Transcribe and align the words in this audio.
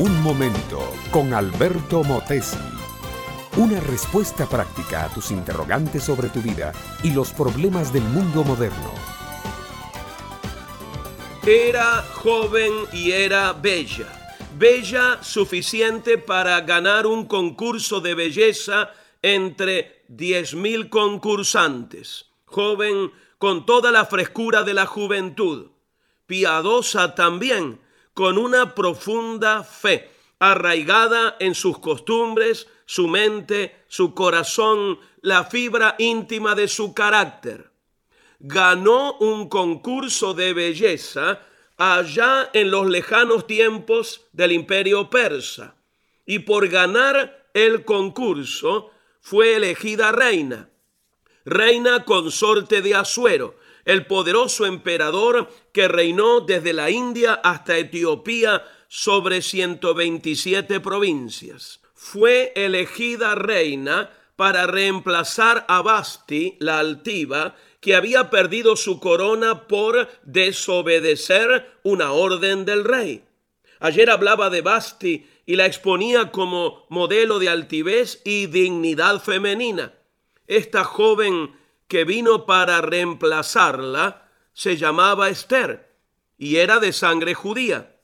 Un 0.00 0.22
momento 0.22 0.94
con 1.10 1.34
Alberto 1.34 2.02
Motesi. 2.02 2.56
Una 3.58 3.80
respuesta 3.80 4.48
práctica 4.48 5.04
a 5.04 5.08
tus 5.10 5.30
interrogantes 5.30 6.04
sobre 6.04 6.30
tu 6.30 6.40
vida 6.40 6.72
y 7.02 7.10
los 7.10 7.34
problemas 7.34 7.92
del 7.92 8.04
mundo 8.04 8.42
moderno. 8.42 8.94
Era 11.46 12.02
joven 12.14 12.72
y 12.94 13.12
era 13.12 13.52
bella. 13.52 14.38
Bella 14.56 15.18
suficiente 15.22 16.16
para 16.16 16.58
ganar 16.62 17.06
un 17.06 17.26
concurso 17.26 18.00
de 18.00 18.14
belleza 18.14 18.94
entre 19.20 20.06
10.000 20.08 20.88
concursantes. 20.88 22.30
Joven 22.46 23.12
con 23.36 23.66
toda 23.66 23.92
la 23.92 24.06
frescura 24.06 24.62
de 24.62 24.72
la 24.72 24.86
juventud. 24.86 25.72
Piadosa 26.24 27.14
también, 27.14 27.80
con 28.20 28.36
una 28.36 28.74
profunda 28.74 29.64
fe, 29.64 30.10
arraigada 30.40 31.38
en 31.40 31.54
sus 31.54 31.78
costumbres, 31.78 32.68
su 32.84 33.08
mente, 33.08 33.74
su 33.88 34.12
corazón, 34.12 34.98
la 35.22 35.44
fibra 35.44 35.94
íntima 35.96 36.54
de 36.54 36.68
su 36.68 36.92
carácter. 36.92 37.70
Ganó 38.38 39.14
un 39.20 39.48
concurso 39.48 40.34
de 40.34 40.52
belleza 40.52 41.40
allá 41.78 42.50
en 42.52 42.70
los 42.70 42.90
lejanos 42.90 43.46
tiempos 43.46 44.26
del 44.32 44.52
imperio 44.52 45.08
persa. 45.08 45.74
Y 46.26 46.40
por 46.40 46.68
ganar 46.68 47.48
el 47.54 47.86
concurso 47.86 48.90
fue 49.22 49.56
elegida 49.56 50.12
reina 50.12 50.68
reina 51.46 52.04
consorte 52.04 52.82
de 52.82 52.94
Asuero, 52.94 53.56
el 53.90 54.06
poderoso 54.06 54.66
emperador 54.66 55.50
que 55.72 55.88
reinó 55.88 56.40
desde 56.40 56.72
la 56.72 56.90
India 56.90 57.34
hasta 57.34 57.76
Etiopía 57.76 58.64
sobre 58.86 59.42
127 59.42 60.78
provincias. 60.78 61.80
Fue 61.92 62.52
elegida 62.54 63.34
reina 63.34 64.10
para 64.36 64.68
reemplazar 64.68 65.64
a 65.66 65.82
Basti, 65.82 66.56
la 66.60 66.78
altiva, 66.78 67.56
que 67.80 67.96
había 67.96 68.30
perdido 68.30 68.76
su 68.76 69.00
corona 69.00 69.66
por 69.66 70.08
desobedecer 70.22 71.72
una 71.82 72.12
orden 72.12 72.64
del 72.64 72.84
rey. 72.84 73.24
Ayer 73.80 74.08
hablaba 74.08 74.50
de 74.50 74.60
Basti 74.60 75.26
y 75.46 75.56
la 75.56 75.66
exponía 75.66 76.30
como 76.30 76.86
modelo 76.90 77.40
de 77.40 77.48
altivez 77.48 78.22
y 78.24 78.46
dignidad 78.46 79.20
femenina. 79.20 79.94
Esta 80.46 80.84
joven 80.84 81.58
que 81.90 82.04
vino 82.04 82.46
para 82.46 82.80
reemplazarla 82.80 84.30
se 84.54 84.76
llamaba 84.76 85.28
Esther 85.28 85.92
y 86.38 86.56
era 86.56 86.78
de 86.78 86.92
sangre 86.92 87.34
judía. 87.34 88.00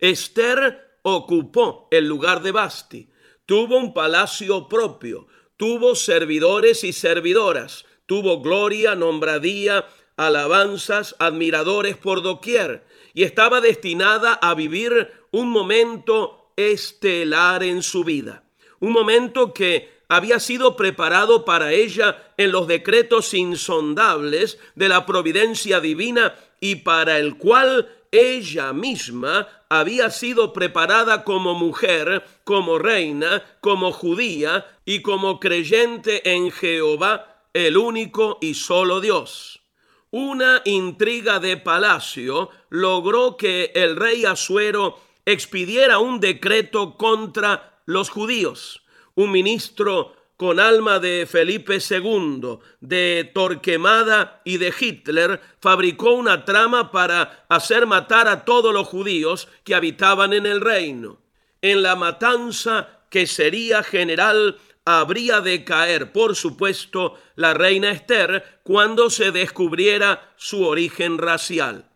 Esther 0.00 0.98
ocupó 1.02 1.86
el 1.92 2.08
lugar 2.08 2.42
de 2.42 2.50
Basti, 2.50 3.10
tuvo 3.46 3.78
un 3.78 3.94
palacio 3.94 4.68
propio, 4.68 5.28
tuvo 5.56 5.94
servidores 5.94 6.82
y 6.82 6.92
servidoras, 6.92 7.84
tuvo 8.06 8.42
gloria, 8.42 8.96
nombradía, 8.96 9.86
alabanzas, 10.16 11.14
admiradores 11.20 11.96
por 11.96 12.22
doquier, 12.22 12.84
y 13.14 13.22
estaba 13.22 13.60
destinada 13.60 14.34
a 14.34 14.54
vivir 14.54 15.12
un 15.30 15.48
momento 15.48 16.52
estelar 16.56 17.62
en 17.62 17.84
su 17.84 18.02
vida, 18.02 18.42
un 18.80 18.90
momento 18.90 19.54
que 19.54 20.01
había 20.12 20.40
sido 20.40 20.76
preparado 20.76 21.46
para 21.46 21.72
ella 21.72 22.34
en 22.36 22.52
los 22.52 22.66
decretos 22.66 23.32
insondables 23.32 24.58
de 24.74 24.90
la 24.90 25.06
providencia 25.06 25.80
divina 25.80 26.34
y 26.60 26.76
para 26.76 27.18
el 27.18 27.38
cual 27.38 27.88
ella 28.10 28.74
misma 28.74 29.48
había 29.70 30.10
sido 30.10 30.52
preparada 30.52 31.24
como 31.24 31.54
mujer, 31.54 32.22
como 32.44 32.78
reina, 32.78 33.42
como 33.62 33.90
judía 33.90 34.66
y 34.84 35.00
como 35.00 35.40
creyente 35.40 36.34
en 36.34 36.50
Jehová, 36.50 37.46
el 37.54 37.78
único 37.78 38.36
y 38.42 38.52
solo 38.52 39.00
Dios. 39.00 39.62
Una 40.10 40.60
intriga 40.66 41.38
de 41.38 41.56
palacio 41.56 42.50
logró 42.68 43.38
que 43.38 43.72
el 43.74 43.96
rey 43.96 44.26
Asuero 44.26 45.00
expidiera 45.24 46.00
un 46.00 46.20
decreto 46.20 46.98
contra 46.98 47.80
los 47.86 48.10
judíos 48.10 48.82
un 49.14 49.30
ministro 49.30 50.14
con 50.36 50.58
alma 50.58 50.98
de 50.98 51.26
Felipe 51.30 51.78
II, 51.78 52.58
de 52.80 53.30
Torquemada 53.32 54.40
y 54.44 54.56
de 54.56 54.74
Hitler, 54.78 55.40
fabricó 55.60 56.14
una 56.14 56.44
trama 56.44 56.90
para 56.90 57.44
hacer 57.48 57.86
matar 57.86 58.26
a 58.26 58.44
todos 58.44 58.74
los 58.74 58.88
judíos 58.88 59.46
que 59.62 59.74
habitaban 59.74 60.32
en 60.32 60.46
el 60.46 60.60
reino. 60.60 61.20
En 61.60 61.82
la 61.82 61.94
matanza 61.94 62.88
que 63.08 63.28
sería 63.28 63.84
general 63.84 64.58
habría 64.84 65.40
de 65.40 65.62
caer, 65.62 66.10
por 66.10 66.34
supuesto, 66.34 67.16
la 67.36 67.54
reina 67.54 67.92
Esther 67.92 68.60
cuando 68.64 69.10
se 69.10 69.30
descubriera 69.30 70.32
su 70.36 70.66
origen 70.66 71.18
racial. 71.18 71.91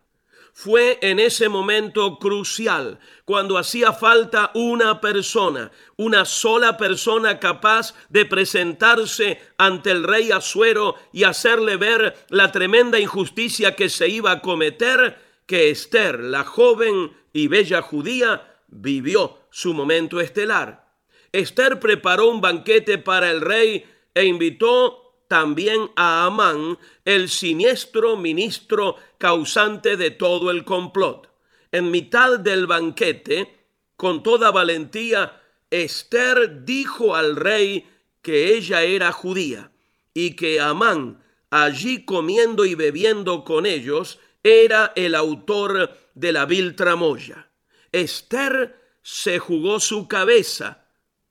Fue 0.59 0.97
en 1.03 1.19
ese 1.19 1.49
momento 1.49 2.17
crucial, 2.17 2.97
cuando 3.25 3.59
hacía 3.59 3.93
falta 3.93 4.49
una 4.55 4.99
persona, 4.99 5.71
una 5.97 6.25
sola 6.25 6.77
persona 6.77 7.39
capaz 7.39 7.93
de 8.09 8.25
presentarse 8.25 9.39
ante 9.59 9.91
el 9.91 10.03
rey 10.03 10.31
Asuero 10.31 10.95
y 11.13 11.25
hacerle 11.25 11.77
ver 11.77 12.25
la 12.29 12.51
tremenda 12.51 12.99
injusticia 12.99 13.75
que 13.75 13.87
se 13.87 14.07
iba 14.07 14.31
a 14.31 14.41
cometer, 14.41 15.19
que 15.45 15.69
Esther, 15.69 16.21
la 16.21 16.43
joven 16.43 17.15
y 17.33 17.47
bella 17.49 17.83
judía, 17.83 18.57
vivió 18.67 19.37
su 19.51 19.75
momento 19.75 20.19
estelar. 20.19 20.91
Esther 21.33 21.79
preparó 21.79 22.29
un 22.29 22.41
banquete 22.41 22.97
para 22.97 23.29
el 23.29 23.41
rey 23.41 23.85
e 24.15 24.25
invitó 24.25 25.06
también 25.27 25.91
a 25.95 26.25
Amán, 26.25 26.77
el 27.05 27.29
siniestro 27.29 28.17
ministro 28.17 28.95
causante 29.17 29.97
de 29.97 30.11
todo 30.11 30.51
el 30.51 30.63
complot. 30.63 31.29
En 31.71 31.91
mitad 31.91 32.39
del 32.39 32.67
banquete, 32.67 33.65
con 33.95 34.23
toda 34.23 34.51
valentía, 34.51 35.41
Esther 35.69 36.63
dijo 36.65 37.15
al 37.15 37.35
rey 37.35 37.87
que 38.21 38.55
ella 38.55 38.83
era 38.83 39.11
judía 39.11 39.71
y 40.13 40.35
que 40.35 40.59
Amán, 40.59 41.23
allí 41.49 42.05
comiendo 42.05 42.65
y 42.65 42.75
bebiendo 42.75 43.43
con 43.43 43.65
ellos, 43.65 44.19
era 44.43 44.93
el 44.95 45.15
autor 45.15 45.97
de 46.15 46.31
la 46.31 46.45
vil 46.45 46.75
tramoya. 46.75 47.49
Esther 47.91 48.79
se 49.01 49.39
jugó 49.39 49.79
su 49.79 50.07
cabeza 50.07 50.85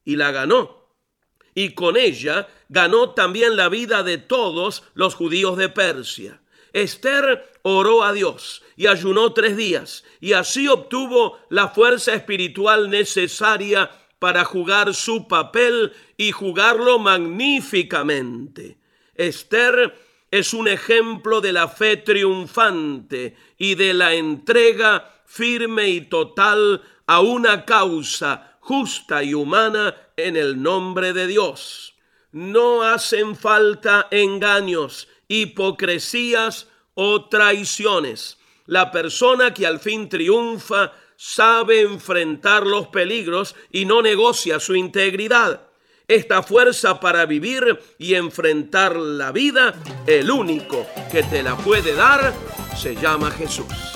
y 0.04 0.16
la 0.16 0.30
ganó 0.30 0.85
y 1.56 1.70
con 1.70 1.96
ella 1.96 2.46
ganó 2.68 3.10
también 3.10 3.56
la 3.56 3.70
vida 3.70 4.02
de 4.02 4.18
todos 4.18 4.84
los 4.94 5.14
judíos 5.14 5.56
de 5.56 5.70
Persia. 5.70 6.40
Esther 6.74 7.50
oró 7.62 8.04
a 8.04 8.12
Dios 8.12 8.62
y 8.76 8.86
ayunó 8.86 9.32
tres 9.32 9.56
días 9.56 10.04
y 10.20 10.34
así 10.34 10.68
obtuvo 10.68 11.38
la 11.48 11.68
fuerza 11.68 12.12
espiritual 12.12 12.90
necesaria 12.90 13.90
para 14.18 14.44
jugar 14.44 14.94
su 14.94 15.26
papel 15.26 15.94
y 16.18 16.30
jugarlo 16.30 16.98
magníficamente. 16.98 18.76
Esther 19.14 19.98
es 20.30 20.52
un 20.52 20.68
ejemplo 20.68 21.40
de 21.40 21.54
la 21.54 21.68
fe 21.68 21.96
triunfante 21.96 23.34
y 23.56 23.76
de 23.76 23.94
la 23.94 24.12
entrega 24.12 25.22
firme 25.24 25.88
y 25.88 26.02
total 26.02 26.82
a 27.06 27.20
una 27.20 27.64
causa 27.64 28.55
justa 28.66 29.22
y 29.22 29.32
humana 29.32 29.94
en 30.16 30.36
el 30.36 30.60
nombre 30.60 31.12
de 31.12 31.28
Dios. 31.28 31.94
No 32.32 32.82
hacen 32.82 33.36
falta 33.36 34.08
engaños, 34.10 35.06
hipocresías 35.28 36.66
o 36.94 37.28
traiciones. 37.28 38.38
La 38.66 38.90
persona 38.90 39.54
que 39.54 39.68
al 39.68 39.78
fin 39.78 40.08
triunfa 40.08 40.92
sabe 41.14 41.82
enfrentar 41.82 42.66
los 42.66 42.88
peligros 42.88 43.54
y 43.70 43.84
no 43.84 44.02
negocia 44.02 44.58
su 44.58 44.74
integridad. 44.74 45.68
Esta 46.08 46.42
fuerza 46.42 46.98
para 46.98 47.24
vivir 47.24 47.78
y 47.98 48.14
enfrentar 48.14 48.96
la 48.96 49.30
vida, 49.30 49.80
el 50.08 50.28
único 50.28 50.84
que 51.12 51.22
te 51.22 51.44
la 51.44 51.56
puede 51.56 51.94
dar, 51.94 52.34
se 52.76 52.96
llama 52.96 53.30
Jesús. 53.30 53.95